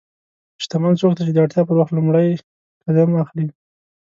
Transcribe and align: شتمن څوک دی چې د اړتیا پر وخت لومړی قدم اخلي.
شتمن 0.63 0.93
څوک 1.01 1.11
دی 1.15 1.21
چې 1.27 1.33
د 1.33 1.37
اړتیا 1.43 1.61
پر 1.67 1.75
وخت 1.79 1.91
لومړی 1.93 2.27
قدم 2.85 3.09
اخلي. 3.23 3.47